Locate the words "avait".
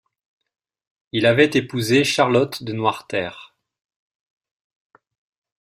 1.27-1.51